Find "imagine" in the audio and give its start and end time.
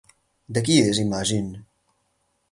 1.03-1.61